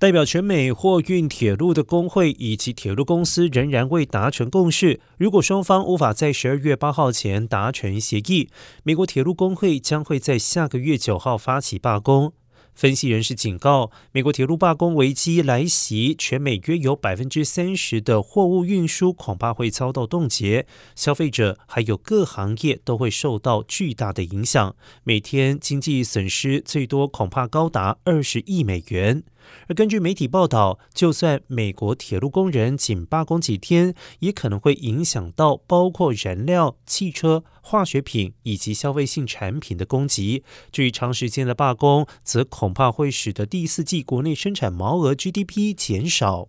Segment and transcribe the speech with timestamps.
[0.00, 4.98] 代表全美货运铁路的工会以及铁路公司仍然未达成共识。
[5.18, 8.48] 如果双方无法在十二月八号前达成协议，
[8.82, 12.32] 美国铁路工会将会在下个月九号发起罢工。
[12.74, 24.74] 分析人士警告，美国铁路罢工危机来袭，全美约有百分之三十的货物运输恐怕会遭到冻结，消费者还有各行业都会受到巨大的影响，
[25.04, 29.24] 每天经济损失最多恐怕高达二十亿美元。
[29.68, 40.42] 而根据媒体报道，就算美国铁路工人仅罢工几天，也可能会影响到包括燃料、汽车、化学品以及消费性产品的供给。
[40.70, 46.48] 至于长时间的罢工，则恐怕会使得第四季国内生产毛额 GDP 减少。